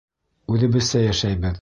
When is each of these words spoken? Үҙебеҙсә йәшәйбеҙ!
Үҙебеҙсә 0.55 1.05
йәшәйбеҙ! 1.11 1.49